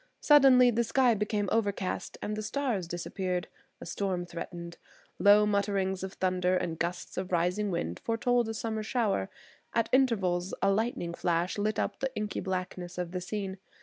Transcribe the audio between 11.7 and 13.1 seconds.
up the inky blackness